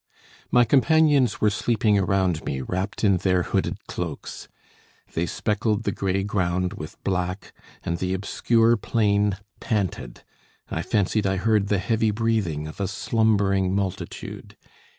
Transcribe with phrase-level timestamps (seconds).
[0.49, 4.47] My companions were sleeping around me, wrapped in their hooded cloaks;
[5.13, 10.23] they speckled the grey ground with black, and the obscure plain panted;
[10.71, 14.57] I fancied I heard the heavy breathing of a slumbering multitude.